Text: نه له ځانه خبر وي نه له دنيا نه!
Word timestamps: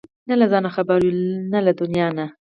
نه 0.29 0.35
له 0.39 0.45
ځانه 0.51 0.69
خبر 0.75 0.97
وي 1.05 1.11
نه 1.53 1.59
له 1.65 1.71
دنيا 1.81 2.07
نه! 2.17 2.25